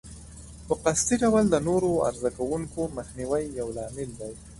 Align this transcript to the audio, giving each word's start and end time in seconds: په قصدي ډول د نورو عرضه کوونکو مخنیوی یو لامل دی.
په 0.67 0.73
قصدي 0.83 1.15
ډول 1.23 1.45
د 1.49 1.55
نورو 1.67 1.89
عرضه 2.07 2.29
کوونکو 2.37 2.81
مخنیوی 2.97 3.43
یو 3.59 3.67
لامل 3.77 4.09
دی. 4.19 4.33